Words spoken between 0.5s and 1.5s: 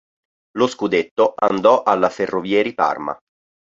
Lo scudetto